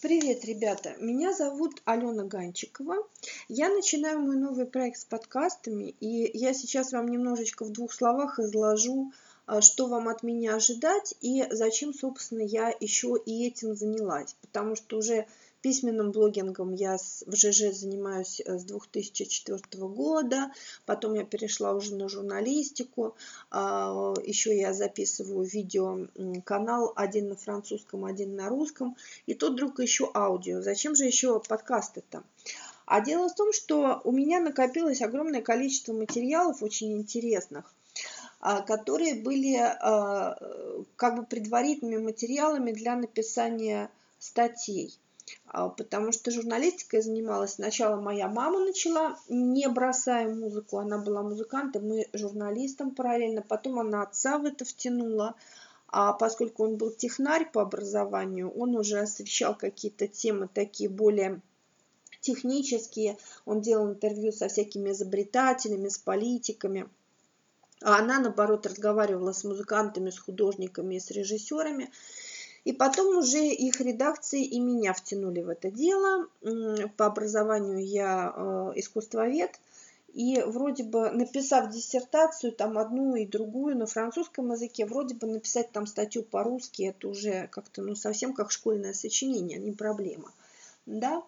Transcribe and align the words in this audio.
Привет, 0.00 0.46
ребята! 0.46 0.94
Меня 0.98 1.34
зовут 1.34 1.82
Алена 1.84 2.24
Ганчикова. 2.24 3.06
Я 3.48 3.68
начинаю 3.68 4.20
мой 4.20 4.36
новый 4.36 4.64
проект 4.64 4.96
с 4.98 5.04
подкастами, 5.04 5.94
и 6.00 6.30
я 6.32 6.54
сейчас 6.54 6.92
вам 6.92 7.08
немножечко 7.08 7.66
в 7.66 7.70
двух 7.70 7.92
словах 7.92 8.38
изложу, 8.38 9.12
а, 9.44 9.60
что 9.60 9.88
вам 9.88 10.08
от 10.08 10.22
меня 10.22 10.54
ожидать 10.54 11.14
и 11.20 11.44
зачем, 11.50 11.92
собственно, 11.92 12.40
я 12.40 12.74
еще 12.80 13.14
и 13.26 13.46
этим 13.46 13.74
занялась. 13.74 14.34
Потому 14.40 14.74
что 14.74 14.96
уже 14.96 15.26
Письменным 15.62 16.10
блогингом 16.10 16.72
я 16.72 16.96
в 16.96 17.36
ЖЖ 17.36 17.74
занимаюсь 17.74 18.40
э, 18.40 18.58
с 18.58 18.64
2004 18.64 19.60
года, 19.88 20.50
потом 20.86 21.12
я 21.14 21.24
перешла 21.24 21.74
уже 21.74 21.94
на 21.96 22.08
журналистику, 22.08 23.14
а, 23.50 24.14
еще 24.24 24.56
я 24.56 24.72
записываю 24.72 25.46
видео 25.46 26.08
канал 26.44 26.94
один 26.96 27.28
на 27.28 27.36
французском, 27.36 28.06
один 28.06 28.36
на 28.36 28.48
русском, 28.48 28.96
и 29.26 29.34
тут 29.34 29.52
вдруг 29.52 29.80
еще 29.80 30.10
аудио. 30.14 30.62
Зачем 30.62 30.94
же 30.94 31.04
еще 31.04 31.40
подкасты-то? 31.40 32.22
А 32.86 33.02
дело 33.02 33.28
в 33.28 33.34
том, 33.34 33.52
что 33.52 34.00
у 34.04 34.12
меня 34.12 34.40
накопилось 34.40 35.02
огромное 35.02 35.42
количество 35.42 35.92
материалов 35.92 36.62
очень 36.62 36.92
интересных, 36.92 37.70
а, 38.40 38.62
которые 38.62 39.14
были 39.14 39.56
а, 39.56 40.38
как 40.96 41.16
бы 41.16 41.22
предварительными 41.24 42.02
материалами 42.02 42.72
для 42.72 42.96
написания 42.96 43.90
статей. 44.18 44.98
А, 45.46 45.68
потому 45.68 46.12
что 46.12 46.30
журналистикой 46.30 47.02
занималась 47.02 47.54
сначала 47.54 48.00
моя 48.00 48.28
мама 48.28 48.60
начала, 48.60 49.18
не 49.28 49.68
бросая 49.68 50.32
музыку, 50.32 50.78
она 50.78 50.98
была 50.98 51.22
музыкантом 51.22 51.92
и 51.92 52.06
журналистом 52.16 52.94
параллельно, 52.94 53.42
потом 53.42 53.80
она 53.80 54.02
отца 54.02 54.38
в 54.38 54.44
это 54.44 54.64
втянула, 54.64 55.34
а 55.88 56.12
поскольку 56.12 56.64
он 56.64 56.76
был 56.76 56.90
технарь 56.90 57.50
по 57.50 57.62
образованию, 57.62 58.50
он 58.50 58.76
уже 58.76 59.00
освещал 59.00 59.56
какие-то 59.56 60.06
темы 60.06 60.48
такие 60.52 60.88
более 60.88 61.40
технические, 62.20 63.18
он 63.44 63.60
делал 63.60 63.88
интервью 63.88 64.30
со 64.30 64.48
всякими 64.48 64.90
изобретателями, 64.90 65.88
с 65.88 65.98
политиками, 65.98 66.88
а 67.82 67.98
она, 67.98 68.20
наоборот, 68.20 68.66
разговаривала 68.66 69.32
с 69.32 69.42
музыкантами, 69.42 70.10
с 70.10 70.18
художниками, 70.18 70.98
с 70.98 71.10
режиссерами, 71.10 71.90
и 72.64 72.72
потом 72.72 73.16
уже 73.16 73.46
их 73.46 73.80
редакции 73.80 74.44
и 74.44 74.60
меня 74.60 74.92
втянули 74.92 75.40
в 75.40 75.48
это 75.48 75.70
дело. 75.70 76.26
По 76.96 77.06
образованию 77.06 77.84
я 77.84 78.32
э, 78.34 78.72
искусствовед. 78.76 79.58
И 80.12 80.42
вроде 80.44 80.82
бы 80.82 81.10
написав 81.10 81.70
диссертацию, 81.70 82.52
там 82.52 82.78
одну 82.78 83.14
и 83.14 83.26
другую 83.26 83.76
на 83.76 83.86
французском 83.86 84.50
языке, 84.50 84.84
вроде 84.84 85.14
бы 85.14 85.28
написать 85.28 85.70
там 85.70 85.86
статью 85.86 86.24
по-русски, 86.24 86.82
это 86.82 87.08
уже 87.08 87.46
как-то, 87.46 87.82
ну, 87.82 87.94
совсем 87.94 88.34
как 88.34 88.50
школьное 88.50 88.92
сочинение, 88.92 89.58
не 89.58 89.70
проблема. 89.70 90.32
Да? 90.84 91.22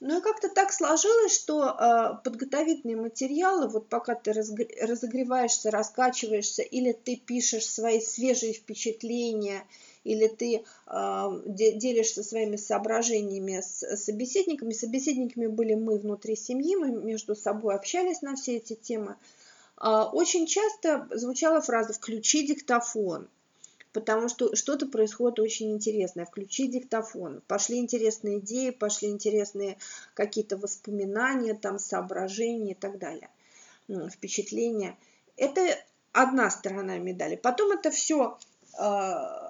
Ну 0.00 0.18
и 0.18 0.22
как-то 0.22 0.50
так 0.50 0.72
сложилось, 0.72 1.32
что 1.32 1.70
э, 1.70 2.22
подготовительные 2.22 2.98
материалы, 2.98 3.68
вот 3.68 3.88
пока 3.88 4.14
ты 4.14 4.32
разогреваешься, 4.34 5.70
раскачиваешься, 5.70 6.60
или 6.60 6.92
ты 6.92 7.16
пишешь 7.16 7.66
свои 7.66 8.02
свежие 8.02 8.52
впечатления, 8.52 9.66
или 10.06 10.28
ты 10.28 10.64
э, 10.86 11.42
делишься 11.46 12.22
своими 12.22 12.56
соображениями 12.56 13.60
с 13.60 13.96
собеседниками. 13.96 14.72
Собеседниками 14.72 15.48
были 15.48 15.74
мы 15.74 15.98
внутри 15.98 16.36
семьи, 16.36 16.76
мы 16.76 16.90
между 16.92 17.34
собой 17.34 17.74
общались 17.74 18.22
на 18.22 18.36
все 18.36 18.56
эти 18.58 18.74
темы. 18.74 19.16
Э, 19.82 20.02
очень 20.12 20.46
часто 20.46 21.08
звучала 21.10 21.60
фраза 21.60 21.92
«включи 21.92 22.46
диктофон», 22.46 23.28
потому 23.92 24.28
что 24.28 24.54
что-то 24.54 24.86
происходит 24.86 25.40
очень 25.40 25.72
интересное. 25.72 26.24
Включи 26.24 26.68
диктофон. 26.68 27.42
Пошли 27.48 27.78
интересные 27.78 28.38
идеи, 28.38 28.70
пошли 28.70 29.08
интересные 29.08 29.76
какие-то 30.14 30.56
воспоминания, 30.56 31.54
там, 31.54 31.80
соображения 31.80 32.72
и 32.72 32.74
так 32.74 32.98
далее, 32.98 33.28
впечатления. 33.88 34.96
Это 35.36 35.60
одна 36.12 36.48
сторона 36.50 36.96
медали. 36.98 37.34
Потом 37.34 37.72
это 37.72 37.90
все 37.90 38.38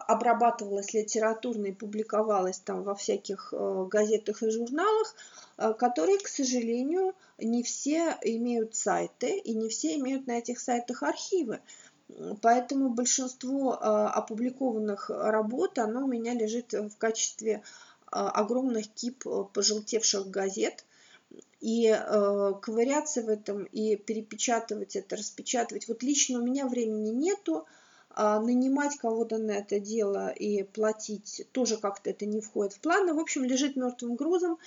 обрабатывалась 0.06 0.94
литературно 0.94 1.66
и 1.66 1.72
публиковалась 1.72 2.60
там 2.60 2.84
во 2.84 2.94
всяких 2.94 3.52
э, 3.52 3.86
газетах 3.90 4.42
и 4.42 4.50
журналах, 4.50 5.14
э, 5.58 5.74
которые, 5.74 6.18
к 6.18 6.28
сожалению, 6.28 7.12
не 7.38 7.64
все 7.64 8.16
имеют 8.22 8.76
сайты 8.76 9.36
и 9.36 9.52
не 9.54 9.68
все 9.68 9.96
имеют 9.96 10.28
на 10.28 10.38
этих 10.38 10.60
сайтах 10.60 11.02
архивы. 11.02 11.60
Поэтому 12.40 12.90
большинство 12.90 13.74
э, 13.74 13.78
опубликованных 13.78 15.10
работ, 15.10 15.78
оно 15.78 16.04
у 16.04 16.08
меня 16.08 16.34
лежит 16.34 16.72
в 16.72 16.96
качестве 16.98 17.62
огромных 18.08 18.86
кип 18.94 19.24
пожелтевших 19.52 20.30
газет. 20.30 20.84
И 21.60 21.92
ковыряться 22.62 23.22
в 23.22 23.28
этом, 23.28 23.64
и 23.64 23.96
перепечатывать 23.96 24.94
это, 24.94 25.16
распечатывать. 25.16 25.88
Вот 25.88 26.04
лично 26.04 26.38
у 26.38 26.42
меня 26.42 26.68
времени 26.68 27.10
нету, 27.10 27.66
а 28.16 28.40
нанимать 28.40 28.96
кого-то 28.96 29.36
на 29.36 29.52
это 29.52 29.78
дело 29.78 30.30
и 30.30 30.62
платить 30.62 31.46
тоже 31.52 31.76
как-то 31.76 32.08
это 32.08 32.24
не 32.24 32.40
входит 32.40 32.72
в 32.72 32.80
планы. 32.80 33.12
В 33.12 33.18
общем, 33.18 33.44
лежит 33.44 33.76
мертвым 33.76 34.16
грузом. 34.16 34.58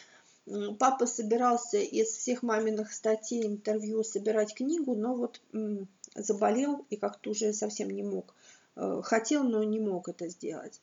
Папа 0.77 1.07
собирался 1.07 1.77
из 1.77 2.09
всех 2.09 2.43
маминых 2.43 2.93
статей, 2.93 3.47
интервью 3.47 4.03
собирать 4.03 4.53
книгу, 4.53 4.95
но 4.95 5.15
вот 5.15 5.41
заболел 6.13 6.85
и 6.91 6.95
как-то 6.95 7.31
уже 7.31 7.51
совсем 7.53 7.89
не 7.89 8.03
мог. 8.03 8.35
Э, 8.75 9.01
хотел, 9.03 9.43
но 9.43 9.63
не 9.63 9.79
мог 9.79 10.09
это 10.09 10.27
сделать. 10.27 10.79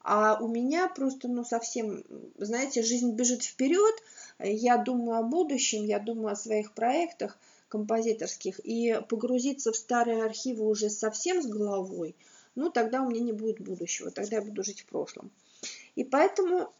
А 0.00 0.38
у 0.40 0.48
меня 0.48 0.88
просто, 0.88 1.28
ну, 1.28 1.44
совсем, 1.44 2.02
знаете, 2.36 2.82
жизнь 2.82 3.12
бежит 3.12 3.44
вперед. 3.44 3.94
Я 4.40 4.76
думаю 4.76 5.18
о 5.18 5.22
будущем, 5.22 5.84
я 5.84 6.00
думаю 6.00 6.32
о 6.32 6.36
своих 6.36 6.72
проектах– 6.72 7.38
композиторских 7.68 8.60
и 8.60 9.00
погрузиться 9.08 9.72
в 9.72 9.76
старые 9.76 10.24
архивы 10.24 10.66
уже 10.66 10.90
совсем 10.90 11.42
с 11.42 11.46
головой, 11.46 12.14
ну, 12.54 12.70
тогда 12.70 13.02
у 13.02 13.10
меня 13.10 13.20
не 13.20 13.32
будет 13.32 13.60
будущего, 13.60 14.10
тогда 14.10 14.36
я 14.36 14.42
буду 14.42 14.64
жить 14.64 14.80
в 14.80 14.86
прошлом. 14.86 15.30
И 15.94 16.04
поэтому, 16.04 16.72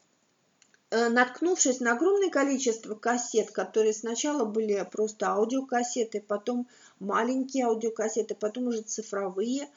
э, 0.90 1.08
наткнувшись 1.08 1.80
на 1.80 1.92
огромное 1.92 2.30
количество 2.30 2.94
кассет, 2.94 3.50
которые 3.50 3.92
сначала 3.92 4.44
были 4.44 4.86
просто 4.90 5.28
аудиокассеты, 5.28 6.20
потом 6.20 6.66
маленькие 6.98 7.66
аудиокассеты, 7.66 8.34
потом 8.34 8.68
уже 8.68 8.82
цифровые, 8.82 9.68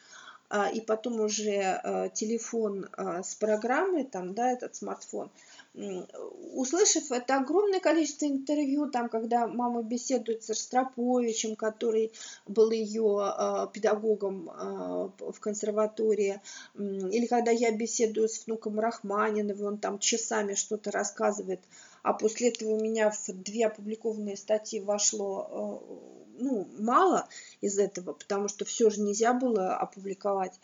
а, 0.50 0.70
и 0.70 0.82
потом 0.82 1.22
уже 1.22 1.80
э, 1.82 2.10
телефон 2.14 2.90
э, 2.98 3.22
с 3.24 3.36
программой, 3.36 4.04
там, 4.04 4.34
да, 4.34 4.52
этот 4.52 4.76
смартфон– 4.76 5.30
услышав 5.74 7.12
это 7.12 7.38
огромное 7.38 7.80
количество 7.80 8.26
интервью, 8.26 8.90
там, 8.90 9.08
когда 9.08 9.48
мама 9.48 9.84
беседует 9.84 10.44
с 10.44 10.50
Ростроповичем, 10.50 11.56
который 11.56 12.12
был 12.46 12.72
ее 12.72 13.22
э, 13.22 13.68
педагогом 13.72 14.50
э, 14.50 15.10
в 15.32 15.40
консерватории, 15.40 16.42
или 16.78 17.26
когда 17.26 17.52
я 17.52 17.72
беседую 17.72 18.28
с 18.28 18.46
внуком 18.46 18.80
Рахманиновым, 18.80 19.66
он 19.66 19.78
там 19.78 20.00
часами 20.00 20.56
что-то 20.56 20.92
рассказывает, 20.92 21.62
а 22.04 22.14
после 22.14 22.50
этого 22.50 22.72
у 22.72 22.80
меня 22.80 23.10
в 23.10 23.28
две 23.30 23.68
опубликованные 23.68 24.36
статьи 24.36 24.82
вошло 24.82 25.82
э, 25.90 26.22
ну, 26.42 26.68
мало 26.78 27.28
из 27.62 27.78
этого, 27.78 28.14
потому 28.14 28.48
что 28.48 28.66
все 28.66 28.90
же 28.90 29.02
нельзя 29.02 29.34
было 29.34 29.76
опубликовать 29.76 30.60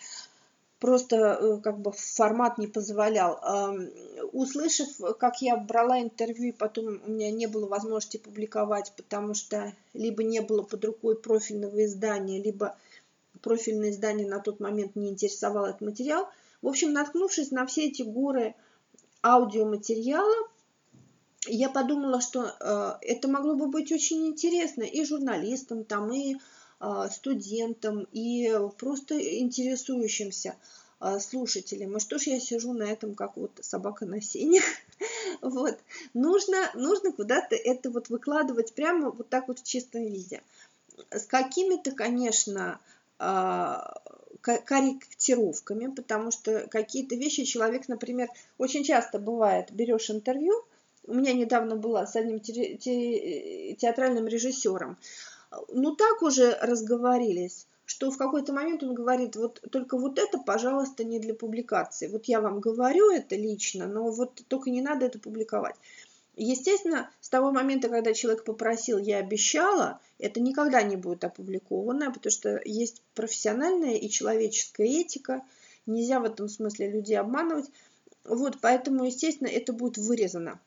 просто 0.79 1.15
э, 1.15 1.59
как 1.61 1.79
бы 1.79 1.91
формат 1.91 2.57
не 2.57 2.67
позволял. 2.67 3.39
Услышав, 4.31 4.87
как 5.19 5.41
я 5.41 5.57
брала 5.57 6.01
интервью, 6.01 6.53
потом 6.57 7.01
у 7.05 7.11
меня 7.11 7.31
не 7.31 7.47
было 7.47 7.67
возможности 7.67 8.17
публиковать, 8.17 8.93
потому 8.95 9.33
что 9.33 9.73
либо 9.93 10.23
не 10.23 10.41
было 10.41 10.63
под 10.63 10.85
рукой 10.85 11.15
профильного 11.15 11.85
издания, 11.85 12.41
либо 12.41 12.77
профильное 13.41 13.91
издание 13.91 14.27
на 14.27 14.39
тот 14.39 14.59
момент 14.59 14.95
не 14.95 15.09
интересовало 15.09 15.67
этот 15.67 15.81
материал. 15.81 16.27
В 16.61 16.67
общем, 16.67 16.91
наткнувшись 16.93 17.51
на 17.51 17.65
все 17.65 17.87
эти 17.87 18.01
горы 18.01 18.55
аудиоматериала, 19.23 20.47
я 21.47 21.69
подумала, 21.69 22.19
что 22.21 22.51
э, 22.59 22.93
это 23.01 23.27
могло 23.27 23.55
бы 23.55 23.67
быть 23.67 23.91
очень 23.91 24.27
интересно 24.27 24.83
и 24.83 25.05
журналистам, 25.05 25.85
там, 25.85 26.11
и 26.11 26.37
студентам 27.09 28.07
и 28.11 28.51
просто 28.77 29.19
интересующимся 29.39 30.55
а, 30.99 31.19
слушателям. 31.19 31.95
И 31.95 31.99
что 31.99 32.17
ж 32.17 32.23
я 32.23 32.39
сижу 32.39 32.73
на 32.73 32.83
этом, 32.83 33.13
как 33.13 33.37
вот 33.37 33.51
собака 33.61 34.05
на 34.05 34.19
сене. 34.21 34.61
вот. 35.41 35.77
Нужно, 36.13 36.71
нужно 36.73 37.11
куда-то 37.11 37.55
это 37.55 37.91
вот 37.91 38.09
выкладывать 38.09 38.73
прямо 38.73 39.11
вот 39.11 39.29
так 39.29 39.47
вот 39.47 39.59
в 39.59 39.63
чистом 39.63 40.03
виде. 40.03 40.41
С 41.11 41.25
какими-то, 41.27 41.91
конечно, 41.91 42.79
а, 43.19 44.01
корректировками, 44.41 45.87
потому 45.87 46.31
что 46.31 46.67
какие-то 46.67 47.15
вещи 47.15 47.43
человек, 47.43 47.87
например, 47.87 48.29
очень 48.57 48.83
часто 48.83 49.19
бывает, 49.19 49.71
берешь 49.71 50.09
интервью, 50.09 50.65
у 51.05 51.13
меня 51.13 51.33
недавно 51.33 51.75
была 51.75 52.05
с 52.05 52.15
одним 52.15 52.39
театральным 52.39 54.27
режиссером, 54.27 54.97
ну 55.69 55.95
так 55.95 56.21
уже 56.21 56.57
разговорились, 56.61 57.67
что 57.85 58.11
в 58.11 58.17
какой-то 58.17 58.53
момент 58.53 58.83
он 58.83 58.93
говорит, 58.93 59.35
вот 59.35 59.61
только 59.71 59.97
вот 59.97 60.19
это, 60.19 60.39
пожалуйста, 60.39 61.03
не 61.03 61.19
для 61.19 61.33
публикации. 61.33 62.07
Вот 62.07 62.25
я 62.25 62.41
вам 62.41 62.59
говорю 62.59 63.11
это 63.11 63.35
лично, 63.35 63.87
но 63.87 64.11
вот 64.11 64.41
только 64.47 64.69
не 64.69 64.81
надо 64.81 65.05
это 65.05 65.19
публиковать. 65.19 65.75
Естественно, 66.35 67.09
с 67.19 67.29
того 67.29 67.51
момента, 67.51 67.89
когда 67.89 68.13
человек 68.13 68.43
попросил, 68.43 68.99
я 68.99 69.17
обещала, 69.17 69.99
это 70.19 70.39
никогда 70.39 70.83
не 70.83 70.95
будет 70.95 71.23
опубликовано, 71.23 72.11
потому 72.11 72.31
что 72.31 72.61
есть 72.63 73.01
профессиональная 73.15 73.95
и 73.95 74.09
человеческая 74.09 74.85
этика, 74.85 75.41
нельзя 75.87 76.19
в 76.19 76.25
этом 76.25 76.47
смысле 76.47 76.91
людей 76.91 77.17
обманывать. 77.17 77.65
Вот, 78.23 78.57
поэтому, 78.61 79.05
естественно, 79.05 79.47
это 79.47 79.73
будет 79.73 79.97
вырезано. 79.97 80.59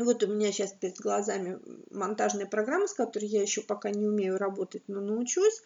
Вот 0.00 0.22
у 0.22 0.26
меня 0.26 0.52
сейчас 0.52 0.72
перед 0.72 0.98
глазами 0.98 1.58
монтажная 1.90 2.46
программа, 2.46 2.86
с 2.86 2.94
которой 2.94 3.26
я 3.26 3.42
еще 3.42 3.62
пока 3.62 3.90
не 3.90 4.06
умею 4.06 4.38
работать, 4.38 4.82
но 4.88 5.00
научусь. 5.00 5.62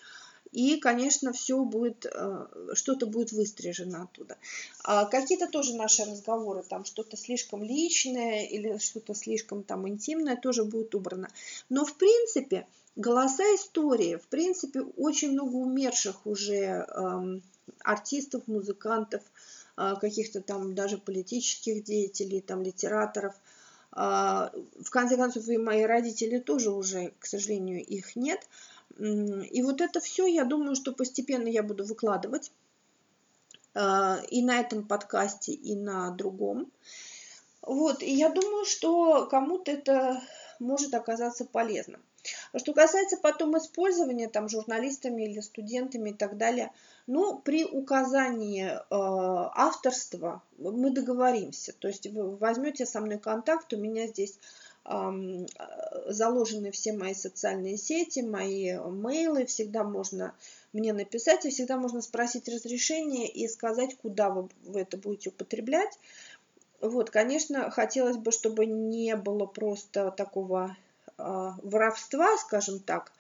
И, 0.53 0.77
конечно, 0.77 1.33
все 1.33 1.65
будет, 1.65 2.07
э, 2.07 2.47
что-то 2.75 3.07
будет 3.07 3.33
выстрижено 3.33 4.05
оттуда. 4.05 4.37
А 4.85 5.05
какие-то 5.07 5.49
тоже 5.49 5.75
наши 5.75 6.05
разговоры, 6.05 6.63
там 6.63 6.85
что-то 6.85 7.17
слишком 7.17 7.65
личное 7.65 8.45
или 8.45 8.79
что-то 8.79 9.15
слишком 9.15 9.65
там 9.65 9.89
интимное 9.89 10.37
тоже 10.37 10.65
будет 10.65 10.95
убрано. 10.95 11.29
Но, 11.71 11.85
в 11.85 11.97
принципе, 11.97 12.69
голоса 12.95 13.43
истории, 13.57 14.17
в 14.17 14.29
принципе, 14.29 14.83
очень 14.83 15.33
много 15.33 15.57
умерших 15.57 16.25
уже 16.25 16.55
эм, 16.55 17.43
артистов, 17.81 18.47
музыкантов, 18.47 19.23
э, 19.77 19.95
каких-то 20.01 20.41
там 20.41 20.75
даже 20.77 20.99
политических 20.99 21.83
деятелей, 21.83 22.41
там 22.41 22.63
литераторов. 22.63 23.35
Э, 23.95 24.51
в 24.83 24.91
конце 24.91 25.17
концов, 25.17 25.49
и 25.49 25.57
мои 25.57 25.83
родители 25.83 26.39
тоже 26.39 26.71
уже, 26.71 27.13
к 27.19 27.27
сожалению, 27.27 27.85
их 27.85 28.17
нет. 28.17 28.47
И 28.99 29.63
вот 29.63 29.81
это 29.81 30.01
все, 30.01 30.27
я 30.27 30.45
думаю, 30.45 30.77
что 30.77 30.93
постепенно 30.93 31.49
я 31.49 31.63
буду 31.63 31.85
выкладывать 31.85 32.53
а, 33.75 34.21
и 34.31 34.41
на 34.41 34.61
этом 34.61 34.87
подкасте, 34.87 35.53
и 35.53 35.75
на 35.75 36.11
другом. 36.11 36.71
Вот, 37.61 38.03
и 38.03 38.13
я 38.13 38.29
думаю, 38.29 38.65
что 38.67 39.27
кому-то 39.27 39.73
это 39.73 40.23
может 40.61 40.95
оказаться 40.95 41.45
полезным. 41.45 42.01
Что 42.57 42.73
касается 42.73 43.17
потом 43.17 43.57
использования 43.59 44.29
там 44.29 44.49
журналистами 44.49 45.25
или 45.25 45.41
студентами 45.41 46.11
и 46.11 46.15
так 46.15 46.37
далее, 46.37 46.73
ну, 47.07 47.39
при 47.39 47.65
указании 47.65 48.67
э, 48.67 48.79
авторства 48.91 50.43
мы 50.59 50.91
договоримся. 50.91 51.73
То 51.79 51.89
есть 51.89 52.07
вы 52.07 52.37
возьмете 52.37 52.87
со 52.87 53.01
мной 53.01 53.19
контакт, 53.19 53.73
у 53.73 53.77
меня 53.77 54.07
здесь 54.07 54.39
заложены 56.07 56.71
все 56.71 56.93
мои 56.93 57.15
социальные 57.15 57.79
сети, 57.79 58.21
мои 58.21 58.77
мейлы, 58.77 59.47
всегда 59.47 59.83
можно 59.83 60.35
мне 60.75 60.93
написать, 60.93 61.47
и 61.47 61.51
всегда 61.51 61.79
можно 61.79 62.03
спросить 62.03 62.49
разрешение 62.49 63.27
и 63.29 63.49
сказать, 63.49 63.97
куда 63.97 64.29
вы, 64.29 64.49
вы 64.65 64.81
это 64.81 64.99
будете 64.99 65.31
употреблять. 65.31 65.99
Вот, 66.81 67.09
конечно, 67.09 67.71
хотелось 67.71 68.19
бы, 68.19 68.31
чтобы 68.31 68.67
не 68.67 69.17
было 69.17 69.47
просто 69.47 70.11
такого 70.11 70.77
э, 70.77 70.84
воровства, 71.19 72.37
скажем 72.39 72.81
так, 72.81 73.13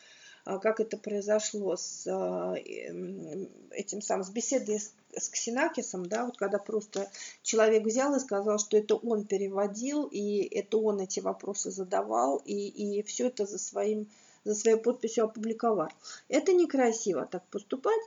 а, 0.44 0.58
как 0.58 0.80
это 0.80 0.96
произошло 0.96 1.76
с 1.76 2.06
а, 2.06 2.54
этим 2.54 4.02
самым, 4.02 4.24
с 4.24 4.30
беседой 4.30 4.78
с, 4.78 4.92
с 5.16 5.28
Ксенакисом, 5.30 6.06
да, 6.06 6.26
вот 6.26 6.36
когда 6.36 6.58
просто 6.58 7.10
человек 7.42 7.84
взял 7.84 8.14
и 8.14 8.20
сказал, 8.20 8.58
что 8.58 8.76
это 8.76 8.96
он 8.96 9.24
переводил, 9.24 10.04
и 10.04 10.42
это 10.42 10.76
он 10.76 11.00
эти 11.00 11.20
вопросы 11.20 11.70
задавал, 11.70 12.42
и, 12.44 12.68
и 12.68 13.02
все 13.04 13.28
это 13.28 13.46
за, 13.46 13.58
своим, 13.58 14.06
за 14.44 14.54
своей 14.54 14.76
подписью 14.76 15.24
опубликовал. 15.24 15.88
Это 16.28 16.52
некрасиво 16.52 17.26
так 17.26 17.44
поступать. 17.46 18.00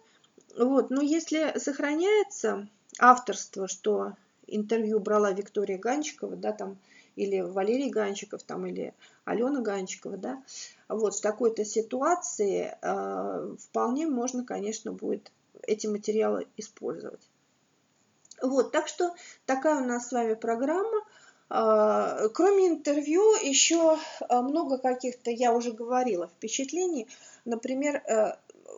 Вот, 0.55 0.91
но 0.91 1.01
если 1.01 1.57
сохраняется 1.57 2.67
авторство, 2.99 3.67
что 3.67 4.13
интервью 4.45 4.99
брала 4.99 5.31
Виктория 5.31 5.77
Ганчикова, 5.77 6.35
да, 6.35 6.51
там, 6.51 6.77
или 7.17 7.41
Валерий 7.41 7.89
Ганчиков, 7.89 8.43
там, 8.43 8.65
или 8.65 8.93
Алена 9.25 9.61
Ганчикова, 9.61 10.17
да, 10.17 10.43
вот 10.87 11.15
в 11.15 11.21
такой-то 11.21 11.65
ситуации 11.65 12.77
э, 12.81 13.55
вполне 13.59 14.07
можно, 14.07 14.45
конечно, 14.45 14.93
будет 14.93 15.31
эти 15.63 15.87
материалы 15.87 16.47
использовать. 16.55 17.27
Вот, 18.41 18.71
так 18.71 18.87
что 18.87 19.15
такая 19.45 19.81
у 19.81 19.85
нас 19.85 20.07
с 20.07 20.11
вами 20.11 20.35
программа. 20.35 21.03
Э, 21.49 22.29
кроме 22.33 22.67
интервью, 22.67 23.23
еще 23.43 23.97
э, 23.97 24.41
много 24.41 24.77
каких-то, 24.77 25.31
я 25.31 25.53
уже 25.53 25.71
говорила, 25.71 26.27
впечатлений. 26.27 27.07
Например, 27.45 27.95
э, 28.05 28.35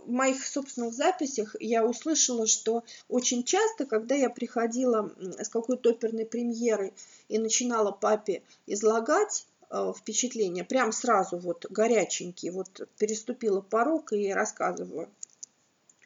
моих 0.10 0.46
собственных 0.46 0.94
записях 0.94 1.56
я 1.60 1.86
услышала, 1.86 2.48
что 2.48 2.84
очень 3.08 3.44
часто, 3.44 3.86
когда 3.86 4.16
я 4.16 4.30
приходила 4.30 5.12
с 5.20 5.50
какой-то 5.50 5.92
оперной 5.92 6.26
премьерой 6.26 6.94
и 7.28 7.38
начинала 7.38 7.92
папе 7.92 8.42
излагать 8.68 9.46
э, 9.70 9.94
впечатления, 9.98 10.64
прям 10.64 10.92
сразу 10.92 11.38
вот 11.38 11.66
горяченький, 11.70 12.50
вот 12.50 12.88
переступила 12.98 13.62
порог 13.62 14.14
и 14.14 14.34
рассказываю. 14.34 15.10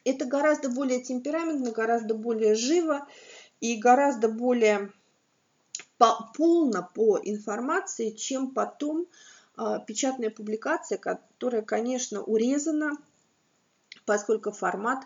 Это 0.04 0.26
гораздо 0.26 0.68
более 0.68 1.00
темпераментно, 1.00 1.70
гораздо 1.70 2.14
более 2.14 2.54
живо 2.54 3.06
и 3.60 3.76
гораздо 3.76 4.28
более 4.28 4.92
по, 5.98 6.30
полно 6.36 6.88
по 6.94 7.18
информации, 7.22 8.10
чем 8.10 8.50
потом 8.50 9.06
э, 9.56 9.78
печатная 9.86 10.30
публикация, 10.30 10.98
которая, 10.98 11.62
конечно, 11.62 12.22
урезана, 12.22 12.98
поскольку 14.04 14.52
формат 14.52 15.04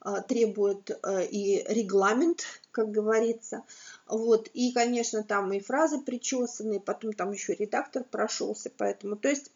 а, 0.00 0.20
требует 0.20 0.90
э, 0.90 1.26
и 1.26 1.64
регламент, 1.68 2.44
как 2.70 2.90
говорится. 2.90 3.64
Вот. 4.06 4.48
И, 4.54 4.72
конечно, 4.72 5.22
там 5.22 5.52
и 5.52 5.60
фразы 5.60 6.00
причесанные, 6.00 6.80
потом 6.80 7.12
там 7.12 7.32
еще 7.32 7.54
редактор 7.54 8.04
прошелся, 8.04 8.70
поэтому, 8.76 9.16
то 9.16 9.28
есть 9.28 9.50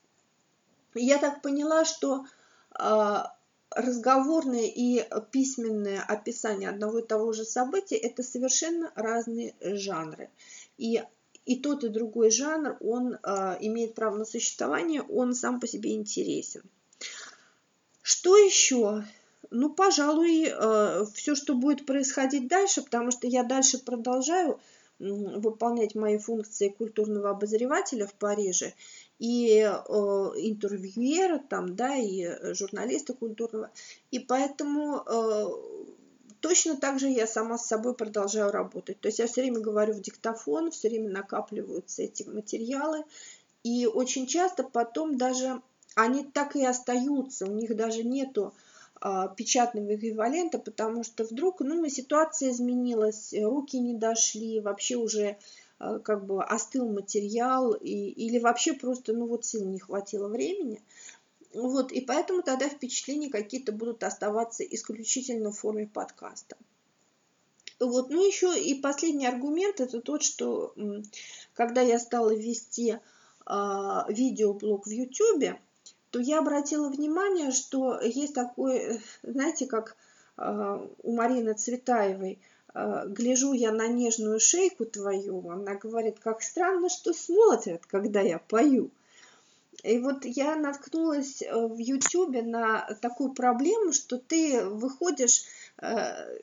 я 0.94 1.19
так 1.19 1.43
поняла, 1.43 1.85
что 1.85 2.27
а, 2.73 3.37
разговорное 3.71 4.67
и 4.67 5.06
письменное 5.31 6.03
описание 6.03 6.69
одного 6.69 6.99
и 6.99 7.06
того 7.06 7.33
же 7.33 7.44
события– 7.44 7.97
это 7.99 8.23
совершенно 8.23 8.93
разные 8.94 9.55
жанры. 9.61 10.29
И 10.77 11.03
и 11.44 11.56
тот, 11.56 11.83
и 11.83 11.89
другой 11.89 12.31
жанр, 12.31 12.77
он 12.81 13.15
э, 13.15 13.56
имеет 13.61 13.94
право 13.94 14.17
на 14.17 14.25
существование, 14.25 15.03
он 15.03 15.35
сам 15.35 15.59
по 15.59 15.67
себе 15.67 15.94
интересен. 15.94 16.62
Что 18.12 18.37
еще? 18.37 19.05
Ну, 19.50 19.70
пожалуй, 19.70 20.47
э, 20.47 21.06
все, 21.14 21.35
что 21.35 21.55
будет 21.55 21.87
происходить 21.87 22.47
дальше, 22.47 22.82
потому 22.82 23.11
что 23.11 23.26
я 23.26 23.43
дальше 23.43 23.79
продолжаю 23.79 24.61
выполнять 24.99 25.94
мои 25.94 26.19
функции 26.19 26.69
культурного 26.69 27.31
обозревателя 27.31 28.06
в 28.06 28.12
Париже 28.12 28.75
и 29.19 29.48
э, 29.60 29.70
интервьюера 29.70 31.39
там, 31.39 31.75
да, 31.75 31.96
и 31.96 32.53
журналиста 32.53 33.15
культурного. 33.15 33.70
И 34.10 34.19
поэтому 34.19 35.03
э, 35.06 35.46
точно 36.41 36.77
так 36.77 37.01
же 37.01 37.08
я 37.08 37.27
сама 37.27 37.56
с 37.56 37.67
собой 37.67 37.94
продолжаю 37.94 38.53
работать. 38.53 39.01
То 39.01 39.08
есть 39.08 39.20
я 39.20 39.27
все 39.27 39.41
время 39.41 39.60
говорю 39.60 39.94
в 39.94 40.03
диктофон, 40.03 40.70
все 40.70 40.91
время 40.91 41.08
накапливаются 41.08 42.03
эти 42.03 42.25
материалы. 42.25 43.05
И 43.65 43.86
очень 43.86 44.27
часто 44.27 44.65
потом 44.65 45.17
даже 45.17 45.63
они 45.94 46.25
так 46.25 46.56
и 46.56 46.65
остаются, 46.65 47.46
у 47.46 47.53
них 47.53 47.77
даже 47.77 48.03
нету 48.05 48.55
а, 49.01 49.29
печатного 49.29 49.94
эквивалента, 49.94 50.58
потому 50.58 51.03
что 51.03 51.25
вдруг, 51.25 51.61
ну, 51.61 51.89
ситуация 51.89 52.51
изменилась, 52.51 53.34
руки 53.34 53.79
не 53.79 53.94
дошли, 53.94 54.61
вообще 54.61 54.96
уже 54.96 55.39
а, 55.79 55.99
как 55.99 56.25
бы 56.25 56.43
остыл 56.44 56.89
материал, 56.89 57.72
и, 57.72 57.91
или 57.91 58.39
вообще 58.39 58.75
просто, 58.75 59.13
ну, 59.13 59.27
вот 59.27 59.44
сил 59.44 59.65
не 59.65 59.81
хватило 59.81 60.29
времени. 60.29 60.81
Вот, 61.53 61.93
и 61.93 62.01
поэтому 62.01 62.43
тогда 62.43 62.69
впечатления 62.69 63.29
какие-то 63.29 63.72
будут 63.72 64.05
оставаться 64.05 64.63
исключительно 64.63 65.51
в 65.51 65.58
форме 65.58 65.87
подкаста. 65.87 66.56
Вот, 67.81 68.11
ну 68.11 68.25
еще 68.25 68.56
и 68.58 68.81
последний 68.81 69.27
аргумент 69.27 69.81
это 69.81 70.01
тот, 70.01 70.22
что 70.22 70.72
когда 71.55 71.81
я 71.81 71.99
стала 71.99 72.32
вести 72.32 72.93
э, 72.93 72.99
видеоблог 74.08 74.87
в 74.87 74.91
YouTube, 74.91 75.58
то 76.12 76.20
я 76.20 76.40
обратила 76.40 76.90
внимание, 76.90 77.50
что 77.50 77.98
есть 78.00 78.34
такой, 78.34 79.00
знаете, 79.22 79.66
как 79.66 79.96
э, 80.36 80.86
у 81.02 81.16
Марины 81.16 81.54
Цветаевой, 81.54 82.38
э, 82.74 83.04
гляжу 83.08 83.54
я 83.54 83.72
на 83.72 83.88
нежную 83.88 84.38
шейку 84.38 84.84
твою, 84.84 85.48
она 85.48 85.74
говорит, 85.74 86.19
как 86.20 86.42
странно, 86.42 86.90
что 86.90 87.14
смотрят, 87.14 87.86
когда 87.86 88.20
я 88.20 88.38
пою. 88.38 88.90
И 89.82 89.98
вот 89.98 90.26
я 90.26 90.54
наткнулась 90.54 91.40
э, 91.40 91.66
в 91.66 91.78
Ютубе 91.78 92.42
на 92.42 92.82
такую 93.00 93.32
проблему, 93.32 93.94
что 93.94 94.19
ты 94.19 94.64
выходишь 94.66 95.44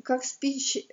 как 0.04 0.26
спич, 0.26 0.86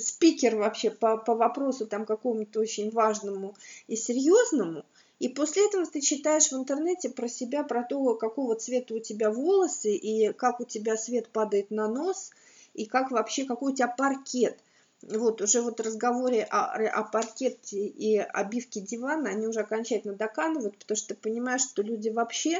спикер 0.00 0.56
вообще 0.56 0.90
по, 0.90 1.18
по 1.18 1.34
вопросу 1.34 1.86
там 1.86 2.06
какому-то 2.06 2.60
очень 2.60 2.90
важному 2.90 3.54
и 3.88 3.96
серьезному, 3.96 4.84
И 5.22 5.28
после 5.28 5.68
этого 5.68 5.86
ты 5.86 6.00
читаешь 6.00 6.50
в 6.50 6.54
интернете 6.54 7.08
про 7.08 7.28
себя, 7.28 7.62
про 7.62 7.84
то, 7.84 8.16
какого 8.16 8.56
цвета 8.56 8.94
у 8.94 8.98
тебя 8.98 9.30
волосы, 9.30 9.94
и 9.94 10.32
как 10.32 10.58
у 10.58 10.64
тебя 10.64 10.96
свет 10.96 11.28
падает 11.28 11.70
на 11.70 11.86
нос, 11.86 12.32
и 12.74 12.86
как 12.86 13.12
вообще, 13.12 13.44
какой 13.44 13.70
у 13.72 13.74
тебя 13.76 13.86
паркет. 13.86 14.58
Вот 15.00 15.40
уже 15.40 15.60
вот 15.60 15.78
разговоры 15.78 16.40
о, 16.40 16.72
о 16.72 17.04
паркете 17.04 17.86
и 17.86 18.18
обивке 18.18 18.80
дивана, 18.80 19.30
они 19.30 19.46
уже 19.46 19.60
окончательно 19.60 20.14
доканывают, 20.14 20.76
потому 20.76 20.96
что 20.96 21.10
ты 21.10 21.14
понимаешь, 21.14 21.62
что 21.62 21.82
люди 21.82 22.08
вообще 22.08 22.58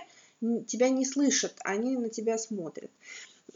тебя 0.69 0.89
не 0.89 1.05
слышат, 1.05 1.55
они 1.65 1.97
на 1.97 2.11
тебя 2.11 2.39
смотрят. 2.39 2.93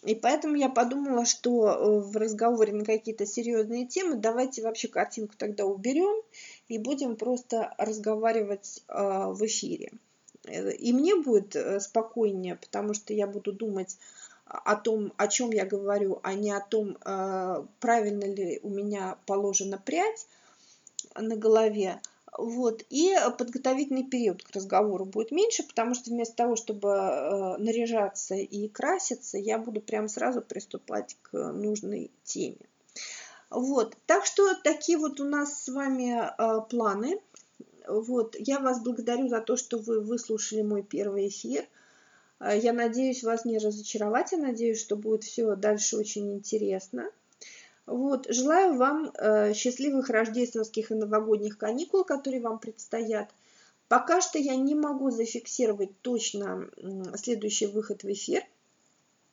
И 0.05 0.15
поэтому 0.15 0.57
я 0.57 0.69
подумала, 0.69 1.25
что 1.25 1.69
э, 1.69 2.01
в 2.01 2.17
разговоре 2.17 2.73
на 2.73 2.85
какие-то 2.85 3.27
серьезные 3.27 3.87
темы 3.87 4.17
давайте 4.17 4.63
вообще 4.63 4.89
картинку 4.89 5.35
тогда 5.37 5.65
уберем 5.65 6.23
и 6.69 6.79
будем 6.79 7.17
просто 7.17 7.75
разговаривать 7.79 8.85
э, 8.89 9.27
в 9.29 9.45
эфире. 9.47 9.93
И 10.45 10.93
мне 10.93 11.17
будет 11.17 11.57
э, 11.57 11.81
спокойнее, 11.81 12.57
потому 12.57 12.95
что 12.95 13.15
я 13.15 13.27
буду 13.27 13.53
думать 13.53 13.99
о 14.45 14.77
том, 14.77 15.13
о 15.17 15.27
чем 15.27 15.51
я 15.51 15.67
говорю, 15.67 16.21
а 16.23 16.35
не 16.35 16.53
о 16.53 16.61
том, 16.61 16.97
правильно 17.81 18.25
ли 18.27 18.61
у 18.63 18.69
меня 18.69 19.19
положена 19.27 19.77
прядь 19.77 20.29
на 21.17 21.35
голове. 21.35 22.01
Вот. 22.37 22.85
И 22.91 23.15
подготовительный 23.39 24.05
период 24.05 24.43
к 24.43 24.51
разговору 24.51 25.05
будет 25.05 25.31
меньше, 25.31 25.63
потому 25.63 25.95
что 25.95 26.11
вместо 26.11 26.37
того, 26.37 26.57
чтобы 26.57 26.89
э, 26.89 27.57
наряжаться 27.59 28.35
и 28.35 28.69
краситься, 28.69 29.39
я 29.39 29.59
буду 29.59 29.81
прямо 29.81 30.09
сразу 30.09 30.43
приступать 30.43 31.17
к 31.23 31.33
нужной 31.53 32.11
теме. 32.25 32.59
Вот. 33.51 33.97
Так 34.07 34.27
что 34.27 34.55
такие 34.63 34.99
вот 34.99 35.21
у 35.21 35.25
нас 35.25 35.63
с 35.63 35.69
вами 35.69 36.19
э, 36.19 36.61
планы. 36.69 37.21
Вот. 37.87 38.37
Я 38.39 38.59
вас 38.59 38.83
благодарю 38.83 39.29
за 39.29 39.41
то, 39.41 39.57
что 39.57 39.79
вы 39.79 40.01
выслушали 40.01 40.63
мой 40.63 40.83
первый 40.83 41.29
эфир. 41.29 41.67
Э, 42.41 42.59
я 42.59 42.73
надеюсь 42.73 43.23
вас 43.23 43.45
не 43.45 43.59
разочаровать, 43.59 44.33
я 44.33 44.39
надеюсь, 44.39 44.81
что 44.81 44.97
будет 44.97 45.25
все 45.25 45.55
дальше 45.55 45.97
очень 45.97 46.33
интересно. 46.35 47.11
Вот. 47.87 48.27
Желаю 48.29 48.77
вам 48.77 49.13
э, 49.15 49.55
счастливых 49.55 50.11
рождественских 50.11 50.91
и 50.91 50.95
новогодних 50.95 51.57
каникул, 51.57 52.05
которые 52.05 52.43
вам 52.43 52.59
предстоят. 52.59 53.31
Пока 53.89 54.21
что 54.21 54.39
я 54.39 54.57
не 54.57 54.75
могу 54.75 55.11
зафиксировать 55.11 55.91
точно 56.03 56.69
следующий 57.17 57.67
выход 57.67 58.03
в 58.03 58.13
эфир. 58.13 58.43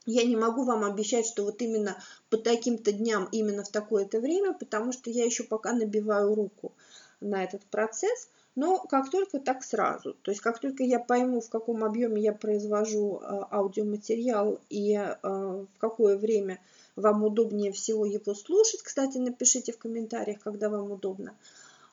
Я 0.05 0.23
не 0.23 0.35
могу 0.35 0.63
вам 0.63 0.83
обещать, 0.83 1.25
что 1.25 1.45
вот 1.45 1.61
именно 1.61 1.97
по 2.29 2.37
таким-то 2.37 2.91
дням, 2.91 3.27
именно 3.31 3.63
в 3.63 3.69
такое-то 3.69 4.19
время, 4.19 4.53
потому 4.53 4.91
что 4.91 5.09
я 5.09 5.25
еще 5.25 5.43
пока 5.43 5.73
набиваю 5.73 6.35
руку 6.35 6.73
на 7.21 7.43
этот 7.43 7.63
процесс. 7.63 8.29
Но 8.55 8.77
как 8.79 9.09
только, 9.09 9.39
так 9.39 9.63
сразу. 9.63 10.15
То 10.21 10.29
есть 10.29 10.41
как 10.41 10.59
только 10.59 10.83
я 10.83 10.99
пойму, 10.99 11.41
в 11.41 11.49
каком 11.49 11.83
объеме 11.83 12.21
я 12.21 12.33
произвожу 12.33 13.19
э, 13.19 13.41
аудиоматериал 13.49 14.59
и 14.69 14.93
э, 14.93 15.17
в 15.23 15.79
какое 15.79 16.17
время 16.17 16.59
вам 16.95 17.23
удобнее 17.23 17.71
всего 17.71 18.05
его 18.05 18.33
слушать. 18.33 18.81
Кстати, 18.81 19.17
напишите 19.17 19.71
в 19.71 19.77
комментариях, 19.77 20.39
когда 20.39 20.69
вам 20.69 20.91
удобно. 20.91 21.35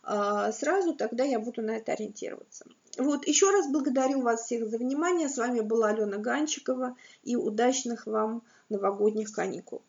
А, 0.03 0.53
сразу 0.53 0.95
тогда 0.95 1.25
я 1.25 1.39
буду 1.39 1.63
на 1.63 1.77
это 1.77 1.93
ориентироваться. 1.93 2.65
Вот, 2.99 3.27
еще 3.27 3.51
раз 3.51 3.69
благодарю 3.71 4.23
вас 4.23 4.45
всех 4.45 4.69
за 4.69 4.79
внимание. 4.79 5.29
С 5.29 5.37
вами 5.37 5.61
была 5.61 5.89
Алена 5.89 6.19
Ганчикова 6.19 6.97
и 7.23 7.37
удачных 7.37 8.07
вам 8.07 8.43
новогодних 8.69 9.33
каникул. 9.33 9.83